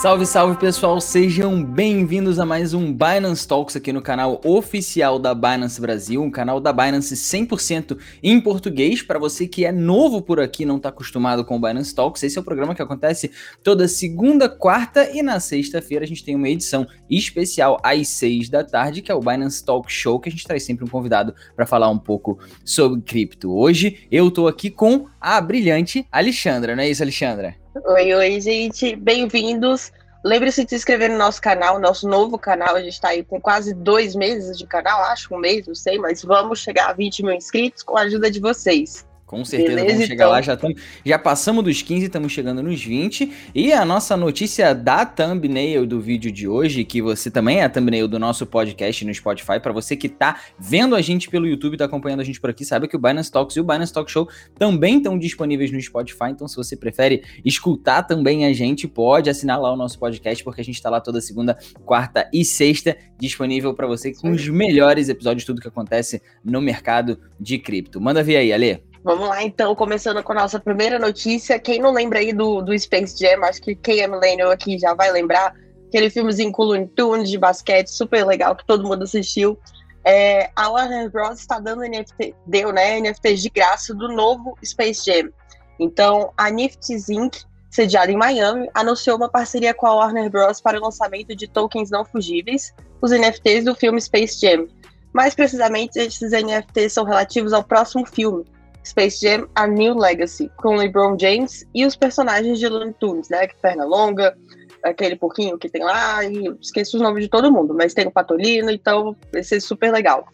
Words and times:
Salve, 0.00 0.24
salve 0.24 0.58
pessoal, 0.58 0.98
sejam 0.98 1.62
bem-vindos 1.62 2.38
a 2.38 2.46
mais 2.46 2.72
um 2.72 2.90
Binance 2.90 3.46
Talks 3.46 3.76
aqui 3.76 3.92
no 3.92 4.00
canal 4.00 4.40
oficial 4.42 5.18
da 5.18 5.34
Binance 5.34 5.78
Brasil, 5.78 6.22
um 6.22 6.30
canal 6.30 6.58
da 6.58 6.72
Binance 6.72 7.14
100% 7.14 7.98
em 8.22 8.40
português. 8.40 9.02
Para 9.02 9.18
você 9.18 9.46
que 9.46 9.66
é 9.66 9.70
novo 9.70 10.22
por 10.22 10.40
aqui, 10.40 10.64
não 10.64 10.78
está 10.78 10.88
acostumado 10.88 11.44
com 11.44 11.56
o 11.56 11.60
Binance 11.60 11.94
Talks, 11.94 12.22
esse 12.22 12.38
é 12.38 12.40
o 12.40 12.44
programa 12.44 12.74
que 12.74 12.80
acontece 12.80 13.30
toda 13.62 13.86
segunda, 13.86 14.48
quarta 14.48 15.06
e 15.14 15.22
na 15.22 15.38
sexta-feira 15.38 16.02
a 16.02 16.08
gente 16.08 16.24
tem 16.24 16.34
uma 16.34 16.48
edição 16.48 16.86
especial 17.10 17.78
às 17.82 18.08
seis 18.08 18.48
da 18.48 18.64
tarde, 18.64 19.02
que 19.02 19.12
é 19.12 19.14
o 19.14 19.20
Binance 19.20 19.62
Talk 19.62 19.92
Show, 19.92 20.18
que 20.18 20.30
a 20.30 20.32
gente 20.32 20.46
traz 20.46 20.62
sempre 20.62 20.82
um 20.82 20.88
convidado 20.88 21.34
para 21.54 21.66
falar 21.66 21.90
um 21.90 21.98
pouco 21.98 22.38
sobre 22.64 23.02
cripto. 23.02 23.54
Hoje 23.54 23.98
eu 24.10 24.30
tô 24.30 24.48
aqui 24.48 24.70
com 24.70 25.08
a 25.20 25.40
brilhante 25.40 26.06
Alexandra, 26.10 26.74
não 26.74 26.82
é 26.82 26.88
isso, 26.88 27.02
Alexandra? 27.02 27.54
Oi, 27.86 28.14
oi, 28.14 28.40
gente, 28.40 28.96
bem-vindos. 28.96 29.92
Lembre-se 30.24 30.64
de 30.64 30.70
se 30.70 30.76
inscrever 30.76 31.10
no 31.10 31.18
nosso 31.18 31.40
canal, 31.40 31.78
nosso 31.78 32.08
novo 32.08 32.38
canal. 32.38 32.76
A 32.76 32.82
gente 32.82 32.94
está 32.94 33.08
aí 33.08 33.22
com 33.22 33.40
quase 33.40 33.74
dois 33.74 34.14
meses 34.14 34.58
de 34.58 34.66
canal, 34.66 35.02
acho, 35.04 35.34
um 35.34 35.38
mês, 35.38 35.66
não 35.66 35.74
sei, 35.74 35.98
mas 35.98 36.22
vamos 36.22 36.58
chegar 36.58 36.90
a 36.90 36.92
20 36.92 37.22
mil 37.22 37.34
inscritos 37.34 37.82
com 37.82 37.96
a 37.96 38.02
ajuda 38.02 38.30
de 38.30 38.40
vocês. 38.40 39.06
Com 39.30 39.44
certeza 39.44 39.76
Beleza, 39.76 39.92
vamos 39.92 40.08
chegar 40.08 40.24
então. 40.24 40.32
lá, 40.32 40.42
já, 40.42 40.56
tamo, 40.56 40.74
já 41.06 41.16
passamos 41.16 41.62
dos 41.62 41.82
15, 41.82 42.06
estamos 42.06 42.32
chegando 42.32 42.64
nos 42.64 42.82
20. 42.82 43.32
E 43.54 43.72
a 43.72 43.84
nossa 43.84 44.16
notícia 44.16 44.74
da 44.74 45.06
thumbnail 45.06 45.86
do 45.86 46.00
vídeo 46.00 46.32
de 46.32 46.48
hoje, 46.48 46.82
que 46.82 47.00
você 47.00 47.30
também 47.30 47.60
é 47.60 47.62
a 47.62 47.68
thumbnail 47.68 48.08
do 48.08 48.18
nosso 48.18 48.44
podcast 48.44 49.04
no 49.04 49.14
Spotify, 49.14 49.60
para 49.62 49.72
você 49.72 49.94
que 49.94 50.08
tá 50.08 50.40
vendo 50.58 50.96
a 50.96 51.00
gente 51.00 51.30
pelo 51.30 51.46
YouTube, 51.46 51.76
tá 51.76 51.84
acompanhando 51.84 52.18
a 52.18 52.24
gente 52.24 52.40
por 52.40 52.50
aqui, 52.50 52.64
sabe 52.64 52.88
que 52.88 52.96
o 52.96 52.98
Binance 52.98 53.30
Talks 53.30 53.54
e 53.54 53.60
o 53.60 53.62
Binance 53.62 53.92
Talk 53.92 54.10
Show 54.10 54.28
também 54.58 54.96
estão 54.96 55.16
disponíveis 55.16 55.70
no 55.70 55.80
Spotify, 55.80 56.30
então 56.30 56.48
se 56.48 56.56
você 56.56 56.76
prefere 56.76 57.22
escutar 57.44 58.02
também 58.02 58.46
a 58.46 58.52
gente, 58.52 58.88
pode 58.88 59.30
assinar 59.30 59.60
lá 59.60 59.72
o 59.72 59.76
nosso 59.76 59.96
podcast, 59.96 60.42
porque 60.42 60.60
a 60.60 60.64
gente 60.64 60.82
tá 60.82 60.90
lá 60.90 61.00
toda 61.00 61.20
segunda, 61.20 61.56
quarta 61.84 62.28
e 62.34 62.44
sexta, 62.44 62.96
disponível 63.16 63.74
para 63.74 63.86
você 63.86 64.12
com 64.12 64.32
os 64.32 64.48
melhores 64.48 65.08
episódios, 65.08 65.44
tudo 65.44 65.60
que 65.60 65.68
acontece 65.68 66.20
no 66.44 66.60
mercado 66.60 67.16
de 67.38 67.60
cripto. 67.60 68.00
Manda 68.00 68.24
ver 68.24 68.36
aí, 68.36 68.52
Ale. 68.52 68.89
Vamos 69.02 69.28
lá, 69.28 69.42
então, 69.42 69.74
começando 69.74 70.22
com 70.22 70.32
a 70.32 70.34
nossa 70.42 70.60
primeira 70.60 70.98
notícia. 70.98 71.58
Quem 71.58 71.80
não 71.80 71.90
lembra 71.90 72.18
aí 72.18 72.34
do, 72.34 72.60
do 72.60 72.78
Space 72.78 73.18
Jam, 73.18 73.42
acho 73.44 73.62
que 73.62 73.74
quem 73.74 74.00
é 74.00 74.06
millennial 74.06 74.50
aqui 74.50 74.78
já 74.78 74.92
vai 74.92 75.10
lembrar. 75.10 75.54
Aquele 75.88 76.10
filmezinho 76.10 76.52
com 76.52 76.64
Looney 76.64 76.86
Tunes 76.88 77.30
de 77.30 77.38
basquete, 77.38 77.88
super 77.88 78.26
legal, 78.26 78.54
que 78.54 78.66
todo 78.66 78.86
mundo 78.86 79.04
assistiu. 79.04 79.58
É, 80.04 80.50
a 80.54 80.68
Warner 80.68 81.10
Bros. 81.10 81.40
está 81.40 81.58
dando 81.58 81.82
NFT, 81.82 82.34
deu, 82.46 82.72
né, 82.72 83.00
NFTs 83.00 83.42
de 83.42 83.50
graça 83.50 83.94
do 83.94 84.08
novo 84.08 84.56
Space 84.62 85.04
Jam. 85.04 85.30
Então, 85.78 86.32
a 86.36 86.50
Nifty's 86.50 87.08
Inc., 87.08 87.38
sediada 87.70 88.12
em 88.12 88.16
Miami, 88.16 88.68
anunciou 88.74 89.16
uma 89.16 89.30
parceria 89.30 89.72
com 89.72 89.86
a 89.86 89.94
Warner 89.94 90.30
Bros. 90.30 90.60
para 90.60 90.78
o 90.78 90.82
lançamento 90.82 91.34
de 91.34 91.48
tokens 91.48 91.90
não 91.90 92.04
fugíveis, 92.04 92.74
os 93.00 93.10
NFTs 93.12 93.64
do 93.64 93.74
filme 93.74 94.00
Space 94.00 94.38
Jam. 94.38 94.66
Mais 95.12 95.34
precisamente, 95.34 95.98
esses 95.98 96.32
NFTs 96.32 96.92
são 96.92 97.04
relativos 97.04 97.52
ao 97.52 97.64
próximo 97.64 98.06
filme, 98.06 98.44
Space 98.84 99.20
Jam 99.20 99.48
A 99.54 99.66
New 99.66 99.94
Legacy, 99.94 100.50
com 100.56 100.76
LeBron 100.76 101.16
James 101.18 101.66
e 101.74 101.84
os 101.84 101.96
personagens 101.96 102.58
de 102.58 102.68
Looney 102.68 102.94
Tunes, 102.98 103.28
né? 103.28 103.46
Que 103.46 103.56
perna 103.60 103.84
longa, 103.84 104.36
aquele 104.82 105.16
porquinho 105.16 105.58
que 105.58 105.68
tem 105.68 105.82
lá, 105.82 106.24
e 106.24 106.48
esqueço 106.60 106.96
os 106.96 107.02
nomes 107.02 107.24
de 107.24 107.30
todo 107.30 107.52
mundo, 107.52 107.74
mas 107.74 107.94
tem 107.94 108.06
o 108.06 108.10
Patolino, 108.10 108.70
então 108.70 109.16
vai 109.32 109.42
ser 109.42 109.60
super 109.60 109.92
legal. 109.92 110.26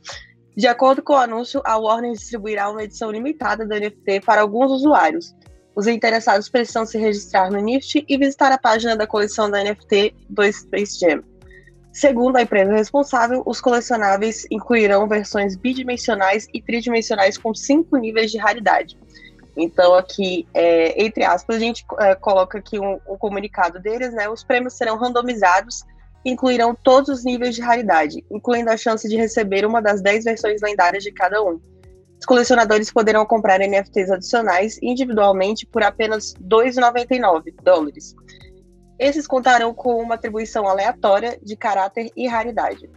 De 0.56 0.66
acordo 0.66 1.02
com 1.02 1.12
o 1.12 1.16
anúncio, 1.16 1.60
a 1.64 1.76
Warner 1.76 2.12
distribuirá 2.12 2.70
uma 2.70 2.82
edição 2.82 3.10
limitada 3.10 3.66
do 3.66 3.74
NFT 3.74 4.20
para 4.24 4.40
alguns 4.40 4.70
usuários. 4.70 5.34
Os 5.74 5.86
interessados 5.86 6.48
precisam 6.48 6.86
se 6.86 6.96
registrar 6.96 7.50
no 7.50 7.60
NIFT 7.60 8.06
e 8.08 8.16
visitar 8.16 8.50
a 8.50 8.56
página 8.56 8.96
da 8.96 9.06
coleção 9.06 9.50
da 9.50 9.62
NFT 9.62 10.14
do 10.30 10.50
Space 10.50 10.98
Jam. 10.98 11.22
Segundo 11.96 12.36
a 12.36 12.42
empresa 12.42 12.74
responsável, 12.74 13.42
os 13.46 13.58
colecionáveis 13.58 14.46
incluirão 14.50 15.08
versões 15.08 15.56
bidimensionais 15.56 16.46
e 16.52 16.60
tridimensionais 16.60 17.38
com 17.38 17.54
cinco 17.54 17.96
níveis 17.96 18.30
de 18.30 18.36
raridade. 18.36 18.98
Então, 19.56 19.94
aqui, 19.94 20.46
é, 20.52 21.02
entre 21.02 21.24
aspas, 21.24 21.56
a 21.56 21.58
gente 21.58 21.86
é, 21.98 22.14
coloca 22.14 22.58
aqui 22.58 22.78
um, 22.78 23.00
um, 23.08 23.16
comunicado 23.16 23.80
deles, 23.80 24.12
né? 24.12 24.28
Os 24.28 24.44
prêmios 24.44 24.74
serão 24.74 24.98
randomizados 24.98 25.84
e 26.22 26.30
incluirão 26.30 26.74
todos 26.74 27.08
os 27.08 27.24
níveis 27.24 27.54
de 27.54 27.62
raridade, 27.62 28.22
incluindo 28.30 28.68
a 28.68 28.76
chance 28.76 29.08
de 29.08 29.16
receber 29.16 29.64
uma 29.64 29.80
das 29.80 30.02
10 30.02 30.24
versões 30.24 30.60
lendárias 30.60 31.02
de 31.02 31.10
cada 31.12 31.42
um. 31.42 31.58
Os 32.20 32.26
colecionadores 32.26 32.92
poderão 32.92 33.24
comprar 33.24 33.58
NFTs 33.60 34.10
adicionais 34.10 34.78
individualmente 34.82 35.64
por 35.64 35.82
apenas 35.82 36.34
2,99 36.46 37.54
dólares 37.62 38.14
esses 38.98 39.26
contarão 39.26 39.74
com 39.74 40.00
uma 40.00 40.14
atribuição 40.14 40.66
aleatória 40.66 41.38
de 41.42 41.56
caráter 41.56 42.10
e 42.16 42.26
raridade. 42.26 42.88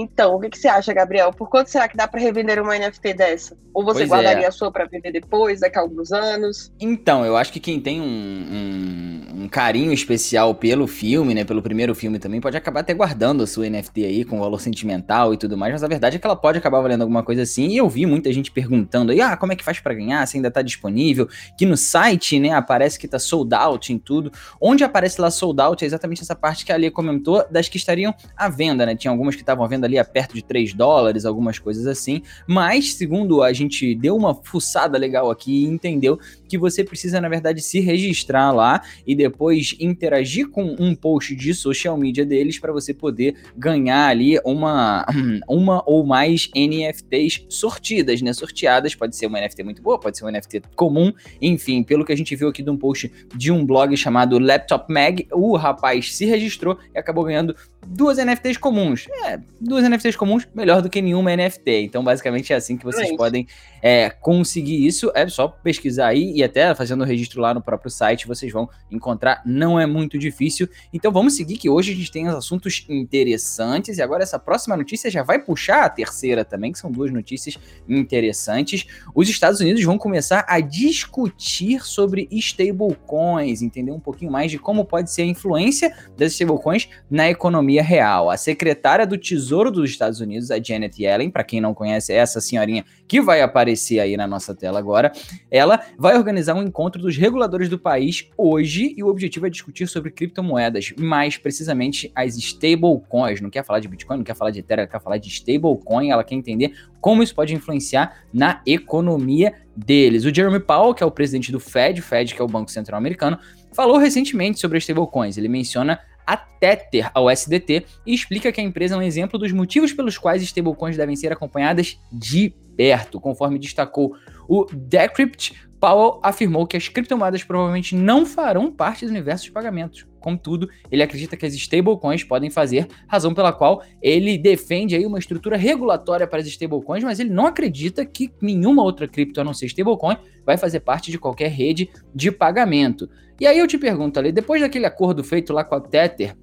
Então, 0.00 0.36
o 0.36 0.40
que, 0.40 0.48
que, 0.48 0.58
você 0.58 0.66
acha, 0.66 0.94
Gabriel? 0.94 1.30
Por 1.30 1.50
quanto 1.50 1.68
será 1.68 1.86
que 1.86 1.96
dá 1.96 2.08
para 2.08 2.18
revender 2.18 2.60
uma 2.60 2.78
NFT 2.78 3.12
dessa? 3.12 3.56
Ou 3.72 3.84
você 3.84 4.00
pois 4.00 4.10
guardaria 4.10 4.44
é. 4.44 4.48
a 4.48 4.50
sua 4.50 4.72
para 4.72 4.86
vender 4.86 5.12
depois, 5.12 5.60
daqui 5.60 5.78
a 5.78 5.82
alguns 5.82 6.10
anos? 6.10 6.72
Então, 6.80 7.24
eu 7.24 7.36
acho 7.36 7.52
que 7.52 7.60
quem 7.60 7.78
tem 7.78 8.00
um, 8.00 8.04
um, 8.04 9.42
um, 9.42 9.48
carinho 9.48 9.92
especial 9.92 10.54
pelo 10.54 10.86
filme, 10.86 11.34
né, 11.34 11.44
pelo 11.44 11.60
primeiro 11.62 11.94
filme 11.94 12.18
também, 12.18 12.40
pode 12.40 12.56
acabar 12.56 12.80
até 12.80 12.94
guardando 12.94 13.42
a 13.42 13.46
sua 13.46 13.68
NFT 13.68 14.04
aí 14.04 14.24
com 14.24 14.40
valor 14.40 14.60
sentimental 14.60 15.34
e 15.34 15.36
tudo 15.36 15.56
mais, 15.56 15.72
mas 15.72 15.84
a 15.84 15.88
verdade 15.88 16.16
é 16.16 16.18
que 16.18 16.26
ela 16.26 16.34
pode 16.34 16.58
acabar 16.58 16.80
valendo 16.80 17.02
alguma 17.02 17.22
coisa 17.22 17.42
assim. 17.42 17.68
E 17.68 17.76
eu 17.76 17.88
vi 17.88 18.06
muita 18.06 18.32
gente 18.32 18.50
perguntando 18.50 19.12
aí, 19.12 19.20
ah, 19.20 19.36
como 19.36 19.52
é 19.52 19.56
que 19.56 19.62
faz 19.62 19.78
para 19.78 19.94
ganhar? 19.94 20.26
Se 20.26 20.36
ainda 20.36 20.50
tá 20.50 20.62
disponível? 20.62 21.28
Que 21.58 21.66
no 21.66 21.76
site, 21.76 22.40
né, 22.40 22.52
aparece 22.52 22.98
que 22.98 23.06
tá 23.06 23.18
sold 23.18 23.54
out 23.54 23.92
em 23.92 23.98
tudo. 23.98 24.32
Onde 24.58 24.82
aparece 24.82 25.20
lá 25.20 25.30
sold 25.30 25.60
out 25.60 25.84
é 25.84 25.86
exatamente 25.86 26.22
essa 26.22 26.34
parte 26.34 26.64
que 26.64 26.72
a 26.72 26.80
Ali 26.80 26.90
comentou 26.90 27.44
das 27.50 27.68
que 27.68 27.76
estariam 27.76 28.14
à 28.34 28.48
venda, 28.48 28.86
né? 28.86 28.96
Tinha 28.96 29.10
algumas 29.10 29.34
que 29.34 29.42
estavam 29.42 29.62
à 29.64 29.68
venda 29.68 29.86
ali 29.90 29.98
a 29.98 30.04
perto 30.04 30.34
de 30.34 30.42
3 30.42 30.72
dólares, 30.72 31.24
algumas 31.24 31.58
coisas 31.58 31.86
assim. 31.86 32.22
Mas, 32.46 32.94
segundo 32.94 33.42
a 33.42 33.52
gente 33.52 33.94
deu 33.94 34.16
uma 34.16 34.34
fuçada 34.34 34.96
legal 34.96 35.30
aqui 35.30 35.64
e 35.64 35.66
entendeu 35.66 36.18
que 36.50 36.58
você 36.58 36.82
precisa, 36.82 37.20
na 37.20 37.28
verdade, 37.28 37.62
se 37.62 37.78
registrar 37.78 38.50
lá 38.50 38.82
e 39.06 39.14
depois 39.14 39.76
interagir 39.78 40.48
com 40.48 40.74
um 40.78 40.94
post 40.96 41.34
de 41.36 41.54
social 41.54 41.96
media 41.96 42.26
deles 42.26 42.58
para 42.58 42.72
você 42.72 42.92
poder 42.92 43.36
ganhar 43.56 44.08
ali 44.08 44.38
uma, 44.44 45.06
uma 45.48 45.82
ou 45.86 46.04
mais 46.04 46.50
NFTs 46.54 47.46
sortidas, 47.48 48.20
né? 48.20 48.32
Sorteadas. 48.32 48.94
Pode 48.96 49.14
ser 49.14 49.26
uma 49.26 49.40
NFT 49.40 49.62
muito 49.62 49.80
boa, 49.80 49.98
pode 49.98 50.18
ser 50.18 50.24
uma 50.24 50.32
NFT 50.32 50.62
comum. 50.74 51.12
Enfim, 51.40 51.84
pelo 51.84 52.04
que 52.04 52.12
a 52.12 52.16
gente 52.16 52.34
viu 52.34 52.48
aqui 52.48 52.62
de 52.62 52.70
um 52.70 52.76
post 52.76 53.10
de 53.34 53.52
um 53.52 53.64
blog 53.64 53.96
chamado 53.96 54.38
Laptop 54.38 54.92
Mag, 54.92 55.28
o 55.32 55.56
rapaz 55.56 56.16
se 56.16 56.24
registrou 56.24 56.76
e 56.92 56.98
acabou 56.98 57.24
ganhando 57.24 57.54
duas 57.86 58.18
NFTs 58.18 58.56
comuns. 58.56 59.06
É, 59.24 59.38
duas 59.60 59.88
NFTs 59.88 60.16
comuns, 60.16 60.48
melhor 60.54 60.82
do 60.82 60.90
que 60.90 61.00
nenhuma 61.00 61.34
NFT. 61.34 61.82
Então, 61.82 62.02
basicamente, 62.02 62.52
é 62.52 62.56
assim 62.56 62.76
que 62.76 62.84
vocês 62.84 63.16
podem 63.16 63.46
é, 63.82 64.10
conseguir 64.10 64.86
isso. 64.86 65.10
É 65.14 65.28
só 65.28 65.48
pesquisar 65.48 66.08
aí 66.08 66.39
até 66.42 66.74
fazendo 66.74 67.02
o 67.02 67.04
registro 67.04 67.40
lá 67.40 67.52
no 67.52 67.62
próprio 67.62 67.90
site, 67.90 68.26
vocês 68.26 68.52
vão 68.52 68.68
encontrar. 68.90 69.42
Não 69.44 69.78
é 69.78 69.86
muito 69.86 70.18
difícil. 70.18 70.68
Então, 70.92 71.12
vamos 71.12 71.34
seguir 71.34 71.56
que 71.56 71.68
hoje 71.68 71.92
a 71.92 71.94
gente 71.94 72.10
tem 72.10 72.28
assuntos 72.28 72.84
interessantes. 72.88 73.98
E 73.98 74.02
agora, 74.02 74.22
essa 74.22 74.38
próxima 74.38 74.76
notícia 74.76 75.10
já 75.10 75.22
vai 75.22 75.38
puxar 75.38 75.84
a 75.84 75.88
terceira 75.88 76.44
também, 76.44 76.72
que 76.72 76.78
são 76.78 76.90
duas 76.90 77.12
notícias 77.12 77.58
interessantes. 77.88 78.86
Os 79.14 79.28
Estados 79.28 79.60
Unidos 79.60 79.82
vão 79.84 79.98
começar 79.98 80.44
a 80.48 80.60
discutir 80.60 81.84
sobre 81.84 82.28
stablecoins, 82.30 83.62
entender 83.62 83.92
um 83.92 84.00
pouquinho 84.00 84.30
mais 84.30 84.50
de 84.50 84.58
como 84.58 84.84
pode 84.84 85.10
ser 85.10 85.22
a 85.22 85.26
influência 85.26 85.94
das 86.16 86.32
stablecoins 86.32 86.88
na 87.10 87.28
economia 87.28 87.82
real. 87.82 88.30
A 88.30 88.36
secretária 88.36 89.06
do 89.06 89.18
Tesouro 89.18 89.70
dos 89.70 89.90
Estados 89.90 90.20
Unidos, 90.20 90.50
a 90.50 90.62
Janet 90.62 91.02
Yellen, 91.02 91.30
para 91.30 91.44
quem 91.44 91.60
não 91.60 91.74
conhece, 91.74 92.12
é 92.12 92.16
essa 92.16 92.40
senhorinha 92.40 92.84
que 93.06 93.20
vai 93.20 93.42
aparecer 93.42 93.98
aí 93.98 94.16
na 94.16 94.26
nossa 94.26 94.54
tela 94.54 94.78
agora, 94.78 95.12
ela 95.50 95.80
vai 95.98 96.16
organizar 96.16 96.29
um 96.54 96.62
encontro 96.62 97.00
dos 97.00 97.16
reguladores 97.16 97.68
do 97.68 97.78
país 97.78 98.28
hoje 98.36 98.94
e 98.96 99.02
o 99.02 99.08
objetivo 99.08 99.46
é 99.46 99.50
discutir 99.50 99.86
sobre 99.86 100.10
criptomoedas, 100.10 100.92
mais 100.98 101.36
precisamente 101.36 102.10
as 102.14 102.36
stablecoins. 102.36 103.40
Não 103.40 103.50
quer 103.50 103.64
falar 103.64 103.80
de 103.80 103.88
Bitcoin, 103.88 104.18
não 104.18 104.24
quer 104.24 104.36
falar 104.36 104.50
de 104.50 104.60
Ethereum, 104.60 104.86
quer 104.86 105.00
falar 105.00 105.18
de 105.18 105.28
stablecoin, 105.28 106.10
ela 106.10 106.24
quer 106.24 106.34
entender 106.34 106.74
como 107.00 107.22
isso 107.22 107.34
pode 107.34 107.54
influenciar 107.54 108.24
na 108.32 108.62
economia 108.66 109.54
deles. 109.76 110.24
O 110.24 110.34
Jeremy 110.34 110.60
Powell, 110.60 110.94
que 110.94 111.02
é 111.02 111.06
o 111.06 111.10
presidente 111.10 111.50
do 111.50 111.60
Fed, 111.60 112.02
Fed 112.02 112.34
que 112.34 112.40
é 112.40 112.44
o 112.44 112.48
Banco 112.48 112.70
Central 112.70 112.98
Americano, 112.98 113.38
falou 113.72 113.98
recentemente 113.98 114.60
sobre 114.60 114.78
as 114.78 114.84
stablecoins. 114.84 115.36
Ele 115.36 115.48
menciona 115.48 116.00
a 116.26 116.36
Tether 116.36 117.10
ao 117.12 117.28
SDT 117.28 117.84
e 118.06 118.14
explica 118.14 118.52
que 118.52 118.60
a 118.60 118.64
empresa 118.64 118.94
é 118.94 118.98
um 118.98 119.02
exemplo 119.02 119.38
dos 119.38 119.50
motivos 119.50 119.92
pelos 119.92 120.16
quais 120.16 120.42
stablecoins 120.42 120.96
devem 120.96 121.16
ser 121.16 121.32
acompanhadas 121.32 121.98
de 122.12 122.54
perto. 122.76 123.20
Conforme 123.20 123.58
destacou 123.58 124.14
o 124.48 124.64
Decrypt, 124.72 125.69
Powell 125.80 126.20
afirmou 126.22 126.66
que 126.66 126.76
as 126.76 126.88
criptomoedas 126.88 127.42
provavelmente 127.42 127.96
não 127.96 128.26
farão 128.26 128.70
parte 128.70 129.06
do 129.06 129.10
universo 129.10 129.44
de 129.44 129.52
pagamentos. 129.52 130.06
Contudo, 130.20 130.68
ele 130.92 131.02
acredita 131.02 131.36
que 131.36 131.46
as 131.46 131.54
stablecoins 131.54 132.22
podem 132.22 132.50
fazer, 132.50 132.86
razão 133.08 133.32
pela 133.32 133.50
qual 133.50 133.82
ele 134.02 134.36
defende 134.36 134.94
aí 134.94 135.06
uma 135.06 135.18
estrutura 135.18 135.56
regulatória 135.56 136.26
para 136.26 136.40
as 136.40 136.46
stablecoins, 136.46 137.02
mas 137.02 137.18
ele 137.18 137.30
não 137.30 137.46
acredita 137.46 138.04
que 138.04 138.30
nenhuma 138.42 138.82
outra 138.82 139.08
cripto 139.08 139.40
a 139.40 139.44
não 139.44 139.54
ser 139.54 139.66
stablecoin 139.66 140.18
vai 140.44 140.58
fazer 140.58 140.80
parte 140.80 141.10
de 141.10 141.18
qualquer 141.18 141.48
rede 141.48 141.88
de 142.14 142.30
pagamento. 142.30 143.08
E 143.40 143.46
aí 143.46 143.58
eu 143.58 143.66
te 143.66 143.78
pergunto 143.78 144.18
ali, 144.18 144.30
depois 144.30 144.60
daquele 144.60 144.84
acordo 144.84 145.24
feito 145.24 145.50
lá 145.54 145.64
com 145.64 145.76
a 145.76 145.80
Tether, 145.80 146.36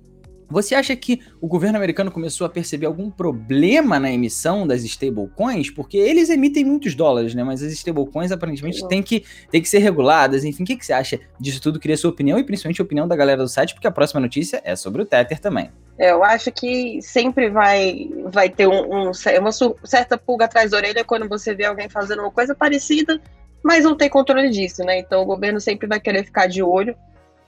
você 0.50 0.76
acha 0.76 0.96
que 0.96 1.22
o 1.42 1.48
governo 1.48 1.78
americano 1.78 2.12
começou 2.12 2.46
a 2.46 2.50
perceber 2.50 2.86
algum 2.86 3.10
problema 3.10 4.00
na 4.00 4.12
emissão 4.12 4.66
das 4.66 4.84
stablecoins? 4.84 5.70
Porque 5.70 5.98
eles 5.98 6.30
emitem 6.30 6.64
muitos 6.64 6.96
dólares, 6.96 7.36
né? 7.36 7.44
Mas 7.44 7.62
as 7.62 7.72
stablecoins 7.74 8.32
aparentemente 8.32 8.88
têm 8.88 9.04
que, 9.04 9.24
têm 9.52 9.62
que 9.62 9.70
ser 9.70 9.80
reguladas. 9.80 10.46
Enfim, 10.46 10.64
o 10.64 10.66
que, 10.66 10.78
que 10.78 10.86
você 10.86 10.94
acha 10.94 11.20
disso 11.40 11.62
tudo? 11.62 11.80
Queria 11.80 11.98
sua 11.98 12.10
opinião 12.10 12.40
e 12.40 12.44
principalmente 12.44 12.82
a 12.82 12.86
opinião 12.86 13.08
da 13.08 13.16
galera 13.16 13.42
do 13.42 13.50
site, 13.50 13.74
porque 13.74 13.88
a 13.88 13.92
próxima 13.92 14.22
notícia 14.22 14.62
é 14.64 14.76
sobre 14.76 15.02
o 15.02 15.06
Tether 15.06 15.40
também. 15.40 15.70
É, 15.98 16.12
eu 16.12 16.24
acho 16.24 16.52
que 16.52 17.02
sempre 17.02 17.50
vai, 17.50 18.10
vai 18.26 18.50
ter 18.50 18.68
um, 18.68 19.10
um, 19.10 19.12
uma 19.40 19.52
certa 19.84 20.18
pulga 20.18 20.46
atrás 20.46 20.72
da 20.72 20.78
orelha 20.78 21.04
quando 21.04 21.28
você 21.28 21.56
vê 21.56 21.66
alguém 21.66 21.90
fazendo 21.90 22.22
uma 22.22 22.32
coisa 22.32 22.54
parecida, 22.54 23.20
mas 23.64 23.84
não 23.84 23.98
tem 23.98 24.10
controle 24.10 24.50
disso, 24.50 24.84
né? 24.84 25.00
Então 25.00 25.22
o 25.22 25.26
governo 25.26 25.60
sempre 25.60 25.88
vai 25.88 26.00
querer 26.00 26.24
ficar 26.24 26.48
de 26.48 26.62
olho, 26.62 26.96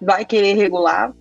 vai 0.01 0.25
querer 0.25 0.55
regular, 0.55 1.13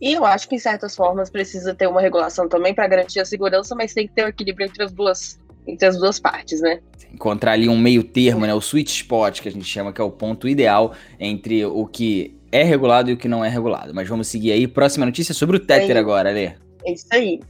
e 0.00 0.14
eu 0.14 0.24
acho 0.24 0.48
que, 0.48 0.54
em 0.54 0.58
certas 0.58 0.96
formas, 0.96 1.28
precisa 1.28 1.74
ter 1.74 1.86
uma 1.86 2.00
regulação 2.00 2.48
também 2.48 2.74
para 2.74 2.88
garantir 2.88 3.20
a 3.20 3.24
segurança, 3.24 3.74
mas 3.74 3.92
tem 3.92 4.08
que 4.08 4.14
ter 4.14 4.24
um 4.24 4.28
equilíbrio 4.28 4.66
entre 4.66 4.82
as 4.82 4.92
duas, 4.92 5.38
entre 5.66 5.86
as 5.86 5.98
duas 5.98 6.18
partes, 6.18 6.60
né? 6.60 6.80
Encontrar 7.12 7.52
ali 7.52 7.68
um 7.68 7.78
meio 7.78 8.02
termo, 8.02 8.46
né? 8.46 8.54
O 8.54 8.60
sweet 8.60 8.90
spot, 8.90 9.40
que 9.40 9.48
a 9.48 9.52
gente 9.52 9.64
chama, 9.64 9.92
que 9.92 10.00
é 10.00 10.04
o 10.04 10.10
ponto 10.10 10.48
ideal 10.48 10.94
entre 11.18 11.66
o 11.66 11.86
que 11.86 12.34
é 12.50 12.62
regulado 12.62 13.10
e 13.10 13.12
o 13.12 13.16
que 13.16 13.28
não 13.28 13.44
é 13.44 13.48
regulado. 13.48 13.92
Mas 13.94 14.08
vamos 14.08 14.28
seguir 14.28 14.52
aí. 14.52 14.66
Próxima 14.66 15.04
notícia 15.04 15.34
sobre 15.34 15.56
o 15.56 15.60
Tether 15.60 15.96
é 15.96 16.00
agora, 16.00 16.30
Lê. 16.30 16.52
É 16.84 16.92
isso 16.92 17.06
aí. 17.10 17.40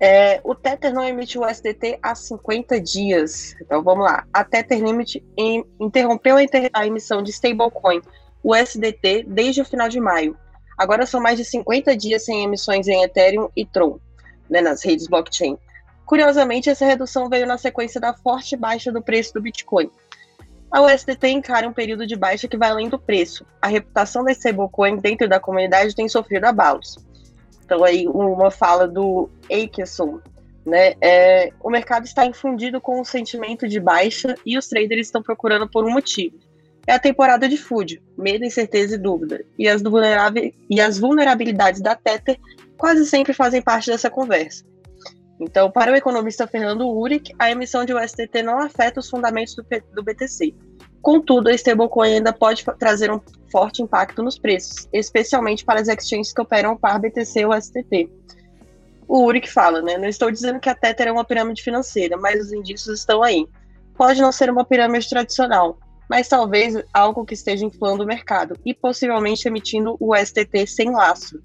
É, 0.00 0.40
o 0.42 0.56
Tether 0.56 0.92
não 0.92 1.04
emite 1.04 1.38
o 1.38 1.46
SDT 1.46 2.00
há 2.02 2.14
50 2.16 2.80
dias. 2.80 3.54
Então 3.60 3.80
vamos 3.82 4.04
lá. 4.04 4.26
A 4.32 4.42
Tether 4.42 4.82
Limit 4.82 5.22
interrompeu 5.78 6.36
a, 6.36 6.42
inter 6.42 6.68
a 6.72 6.84
emissão 6.84 7.22
de 7.22 7.30
stablecoin, 7.30 8.02
o 8.42 8.52
SDT, 8.52 9.24
desde 9.28 9.60
o 9.60 9.64
final 9.64 9.88
de 9.88 10.00
maio. 10.00 10.36
Agora 10.82 11.06
são 11.06 11.20
mais 11.20 11.38
de 11.38 11.44
50 11.44 11.96
dias 11.96 12.24
sem 12.24 12.42
emissões 12.42 12.88
em 12.88 13.04
Ethereum 13.04 13.48
e 13.54 13.64
Tron, 13.64 14.00
né, 14.50 14.60
nas 14.60 14.84
redes 14.84 15.06
blockchain. 15.06 15.56
Curiosamente, 16.04 16.68
essa 16.68 16.84
redução 16.84 17.28
veio 17.28 17.46
na 17.46 17.56
sequência 17.56 18.00
da 18.00 18.12
forte 18.12 18.56
baixa 18.56 18.90
do 18.90 19.00
preço 19.00 19.32
do 19.32 19.40
Bitcoin. 19.40 19.88
A 20.72 20.82
USDT 20.82 21.28
encara 21.28 21.68
um 21.68 21.72
período 21.72 22.04
de 22.04 22.16
baixa 22.16 22.48
que 22.48 22.56
vai 22.56 22.70
além 22.70 22.88
do 22.88 22.98
preço. 22.98 23.46
A 23.62 23.68
reputação 23.68 24.24
da 24.24 24.32
stablecoin 24.32 24.96
dentro 24.96 25.28
da 25.28 25.38
comunidade 25.38 25.94
tem 25.94 26.08
sofrido 26.08 26.46
abalos. 26.46 26.96
Então, 27.64 27.84
aí, 27.84 28.08
uma 28.08 28.50
fala 28.50 28.88
do 28.88 29.30
Akeson, 29.44 30.18
né? 30.66 30.94
É, 31.00 31.52
o 31.62 31.70
mercado 31.70 32.06
está 32.06 32.26
infundido 32.26 32.80
com 32.80 33.00
um 33.00 33.04
sentimento 33.04 33.68
de 33.68 33.78
baixa 33.78 34.34
e 34.44 34.58
os 34.58 34.66
traders 34.66 35.06
estão 35.06 35.22
procurando 35.22 35.70
por 35.70 35.84
um 35.84 35.92
motivo 35.92 36.36
é 36.86 36.92
a 36.92 36.98
temporada 36.98 37.48
de 37.48 37.56
Food, 37.56 38.02
medo, 38.16 38.44
incerteza 38.44 38.96
e 38.96 38.98
dúvida. 38.98 39.44
E 39.58 39.68
as, 39.68 39.82
e 40.68 40.80
as 40.80 40.98
vulnerabilidades 40.98 41.80
da 41.80 41.94
Tether 41.94 42.38
quase 42.76 43.06
sempre 43.06 43.32
fazem 43.32 43.62
parte 43.62 43.90
dessa 43.90 44.10
conversa. 44.10 44.64
Então, 45.40 45.70
para 45.70 45.92
o 45.92 45.96
economista 45.96 46.46
Fernando 46.46 46.88
Uric, 46.88 47.34
a 47.38 47.50
emissão 47.50 47.84
de 47.84 47.94
USDT 47.94 48.42
não 48.42 48.60
afeta 48.60 49.00
os 49.00 49.08
fundamentos 49.08 49.54
do, 49.54 49.64
do 49.94 50.02
BTC. 50.02 50.54
Contudo, 51.00 51.48
a 51.48 51.54
stablecoin 51.54 52.14
ainda 52.14 52.32
pode 52.32 52.64
trazer 52.78 53.10
um 53.10 53.20
forte 53.50 53.82
impacto 53.82 54.22
nos 54.22 54.38
preços, 54.38 54.88
especialmente 54.92 55.64
para 55.64 55.80
as 55.80 55.88
exchanges 55.88 56.32
que 56.32 56.40
operam 56.40 56.76
par 56.76 56.98
BTC 57.00 57.40
e 57.40 57.46
USDT. 57.46 58.10
O 59.08 59.24
Uric 59.24 59.50
fala, 59.50 59.82
né? 59.82 59.98
Não 59.98 60.08
estou 60.08 60.30
dizendo 60.30 60.60
que 60.60 60.70
a 60.70 60.74
Tether 60.74 61.08
é 61.08 61.12
uma 61.12 61.24
pirâmide 61.24 61.62
financeira, 61.62 62.16
mas 62.16 62.40
os 62.40 62.52
indícios 62.52 63.00
estão 63.00 63.22
aí. 63.22 63.46
Pode 63.96 64.20
não 64.20 64.30
ser 64.30 64.48
uma 64.48 64.64
pirâmide 64.64 65.08
tradicional, 65.08 65.76
mas 66.12 66.28
talvez 66.28 66.74
algo 66.92 67.24
que 67.24 67.32
esteja 67.32 67.64
inflando 67.64 68.04
o 68.04 68.06
mercado 68.06 68.54
e 68.66 68.74
possivelmente 68.74 69.48
emitindo 69.48 69.96
o 69.98 70.14
STT 70.14 70.66
sem 70.66 70.90
laço. 70.90 71.42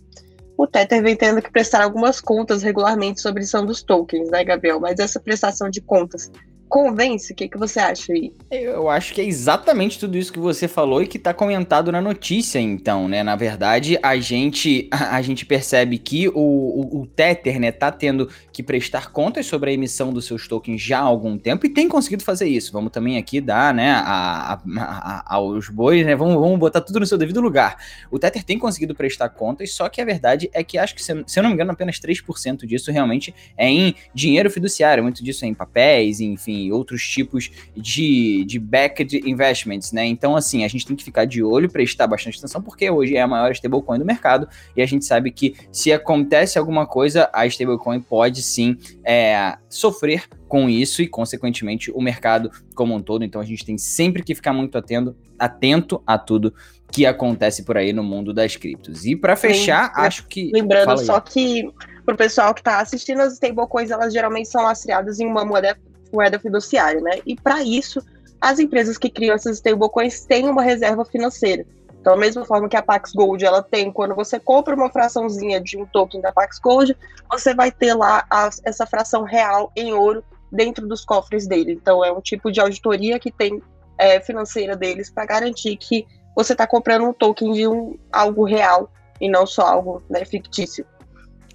O 0.58 0.68
Tether 0.68 1.02
vem 1.02 1.16
tendo 1.16 1.42
que 1.42 1.50
prestar 1.50 1.82
algumas 1.82 2.20
contas 2.20 2.64
regularmente 2.64 3.22
sobre 3.22 3.40
emissão 3.40 3.66
dos 3.66 3.82
tokens, 3.82 4.30
né, 4.30 4.44
Gabriel? 4.44 4.78
Mas 4.78 5.00
essa 5.00 5.22
prestação 5.22 5.70
de 5.70 5.80
contas 5.80 6.30
convence? 6.68 7.32
O 7.32 7.36
que, 7.36 7.48
que 7.48 7.58
você 7.58 7.80
acha 7.80 8.14
aí? 8.14 8.32
Eu 8.52 8.90
acho 8.90 9.14
que 9.14 9.22
é 9.22 9.24
exatamente 9.24 9.98
tudo 9.98 10.18
isso 10.18 10.32
que 10.32 10.40
você 10.40 10.68
falou 10.68 11.02
e 11.02 11.08
que 11.08 11.18
está 11.18 11.34
comentado 11.34 11.92
na 11.92 12.02
notícia, 12.02 12.60
então, 12.60 13.08
né? 13.08 13.24
Na 13.24 13.36
verdade, 13.36 13.98
a 14.04 14.18
gente, 14.18 14.88
a, 14.92 15.22
gente 15.22 15.46
percebe 15.46 15.98
que 15.98 16.28
o, 16.30 16.34
o, 16.34 17.02
o, 17.02 17.08
Tether, 17.08 17.60
né, 17.60 17.72
tá 17.72 17.92
tendo 17.92 18.30
que 18.52 18.62
prestar 18.62 19.12
contas 19.12 19.46
sobre 19.46 19.70
a 19.72 19.74
emissão 19.74 20.12
dos 20.12 20.26
seus 20.26 20.48
tokens 20.48 20.82
já 20.82 21.00
há 21.00 21.04
algum 21.04 21.38
tempo 21.38 21.66
e 21.66 21.70
tem 21.70 21.88
conseguido 21.88 22.24
fazer 22.24 22.48
isso. 22.48 22.72
Vamos 22.72 22.92
também 22.92 23.18
aqui 23.18 23.40
dar, 23.40 23.74
né, 23.74 23.92
a, 23.92 24.54
a, 24.54 24.60
a, 24.84 25.36
aos 25.36 25.70
bois, 25.70 26.06
né? 26.06 26.16
Vamos, 26.16 26.36
vamos 26.36 26.60
botar 26.60 26.82
tudo 26.82 27.00
no 27.00 27.06
seu 27.06 27.18
devido 27.18 27.40
lugar. 27.40 27.78
O 28.12 28.20
Tether 28.20 28.44
tem 28.44 28.60
conseguido 28.60 28.94
prestar 28.94 29.30
contas, 29.30 29.72
só 29.74 29.88
que 29.88 30.02
a 30.02 30.06
verdade 30.06 30.50
é 30.54 30.64
que 30.64 30.78
acho 30.78 30.94
que, 30.96 31.04
se, 31.04 31.12
eu 31.12 31.44
não 31.44 31.50
me 31.50 31.54
engano, 31.54 31.72
apenas 31.72 32.00
3% 32.00 32.66
disso 32.66 32.92
realmente 32.92 33.34
é 33.56 33.70
em 33.70 33.96
dinheiro 34.14 34.50
fiduciário, 34.50 35.04
muito 35.04 35.24
disso 35.24 35.46
é 35.46 35.48
em 35.48 35.54
papéis, 35.54 36.20
enfim 36.20 36.57
outros 36.72 37.02
tipos 37.04 37.50
de, 37.76 38.44
de 38.46 38.60
backed 38.60 39.22
investments, 39.26 39.92
né? 39.92 40.06
Então, 40.06 40.36
assim, 40.36 40.64
a 40.64 40.68
gente 40.68 40.86
tem 40.86 40.96
que 40.96 41.04
ficar 41.04 41.26
de 41.26 41.44
olho, 41.44 41.70
prestar 41.70 42.08
bastante 42.08 42.38
atenção, 42.38 42.62
porque 42.62 42.90
hoje 42.90 43.16
é 43.16 43.22
a 43.22 43.28
maior 43.28 43.52
stablecoin 43.52 44.00
do 44.00 44.06
mercado 44.06 44.48
e 44.76 44.82
a 44.82 44.86
gente 44.86 45.06
sabe 45.06 45.32
que 45.32 45.56
se 45.72 45.92
acontece 45.92 46.58
alguma 46.58 46.86
coisa, 46.86 47.30
a 47.34 47.46
stablecoin 47.46 48.00
pode 48.02 48.42
sim 48.42 48.78
é, 49.04 49.58
sofrer 49.70 50.28
com 50.48 50.70
isso 50.70 51.02
e, 51.02 51.08
consequentemente, 51.08 51.92
o 51.92 52.02
mercado 52.02 52.50
como 52.74 52.96
um 52.96 53.02
todo. 53.02 53.24
Então, 53.24 53.42
a 53.42 53.46
gente 53.46 53.66
tem 53.66 53.78
sempre 53.78 54.24
que 54.24 54.34
ficar 54.34 54.54
muito 54.54 54.78
atento, 54.78 55.16
atento 55.38 56.02
a 56.06 56.18
tudo 56.18 56.54
que 56.92 57.06
acontece 57.06 57.64
por 57.64 57.78
aí 57.78 57.92
no 57.92 58.04
mundo 58.04 58.34
das 58.34 58.56
criptos. 58.56 59.06
E 59.06 59.16
para 59.16 59.36
fechar, 59.36 59.94
Sim, 59.94 60.02
acho 60.02 60.28
que. 60.28 60.52
Lembrando 60.54 60.98
só 61.00 61.20
que 61.20 61.70
para 62.06 62.16
o 62.16 62.18
pessoal 62.18 62.54
que 62.54 62.62
está 62.62 62.80
assistindo, 62.80 63.22
as 63.22 63.34
stablecoins 63.34 63.92
elas 63.92 64.14
geralmente 64.14 64.48
são 64.48 64.64
lastreadas 64.64 65.20
em 65.20 65.28
uma 65.28 65.44
moeda 65.44 65.78
moeda 66.12 66.40
fiduciária, 66.40 67.02
né? 67.02 67.20
E 67.26 67.36
para 67.36 67.62
isso, 67.64 68.02
as 68.40 68.60
empresas 68.60 68.98
que 68.98 69.10
criam 69.10 69.36
essas 69.36 69.58
stablecoins 69.58 70.26
têm 70.26 70.50
uma 70.50 70.62
reserva 70.62 71.04
financeira. 71.06 71.66
Então, 72.00 72.14
da 72.14 72.20
mesma 72.20 72.46
forma 72.46 72.70
que 72.70 72.78
a 72.78 72.82
Pax 72.82 73.12
Gold 73.12 73.44
ela 73.44 73.62
tem, 73.62 73.92
quando 73.92 74.16
você 74.16 74.40
compra 74.40 74.76
uma 74.76 74.90
fraçãozinha 74.90 75.60
de 75.60 75.78
um 75.78 75.86
token 75.86 76.22
da 76.22 76.32
Pax 76.32 76.60
Gold, 76.60 76.96
você 77.30 77.54
vai 77.54 77.72
ter 77.72 77.94
lá 77.94 78.26
a, 78.30 78.50
essa 78.64 78.86
fração 78.86 79.24
real 79.24 79.72
em 79.76 79.94
ouro 79.94 80.24
dentro 80.52 80.88
dos 80.88 81.04
cofres 81.04 81.48
dele. 81.48 81.74
Então, 81.74 82.06
é 82.06 82.12
um 82.12 82.22
tipo 82.22 82.52
de 82.52 82.62
auditoria 82.62 83.20
que 83.20 83.32
tem 83.32 83.62
é, 83.98 84.22
financeira 84.22 84.76
deles 84.76 85.10
para 85.10 85.26
garantir 85.26 85.76
que 85.76 86.06
você 86.36 86.54
está 86.54 86.68
comprando 86.68 87.04
um 87.04 87.14
token 87.14 87.52
de 87.52 87.68
um, 87.68 87.98
algo 88.12 88.46
real 88.46 88.90
e 89.20 89.30
não 89.30 89.46
só 89.46 89.64
algo 89.64 90.04
né, 90.10 90.24
fictício. 90.24 90.86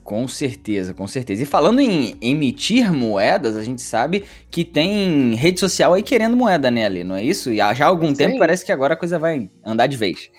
Com 0.04 0.26
certeza, 0.26 0.92
com 0.92 1.06
certeza. 1.06 1.42
E 1.42 1.46
falando 1.46 1.80
em 1.80 2.16
emitir 2.20 2.92
moedas, 2.92 3.56
a 3.56 3.62
gente 3.62 3.80
sabe 3.80 4.24
que 4.50 4.64
tem 4.64 5.34
rede 5.34 5.60
social 5.60 5.94
aí 5.94 6.02
querendo 6.02 6.36
moeda, 6.36 6.70
né, 6.70 6.86
ali, 6.86 7.04
não 7.04 7.14
é 7.14 7.22
isso? 7.22 7.50
E 7.50 7.58
já 7.58 7.84
há 7.84 7.88
algum 7.88 8.08
Sim. 8.08 8.14
tempo 8.14 8.38
parece 8.38 8.64
que 8.64 8.72
agora 8.72 8.94
a 8.94 8.96
coisa 8.96 9.18
vai 9.18 9.48
andar 9.64 9.86
de 9.86 9.96
vez. 9.96 10.30